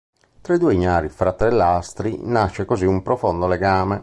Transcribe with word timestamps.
Tra 0.41 0.55
i 0.55 0.57
due 0.57 0.73
ignari 0.73 1.09
fratellastri 1.09 2.17
nasce 2.23 2.65
così 2.65 2.85
un 2.85 3.03
profondo 3.03 3.45
legame. 3.45 3.99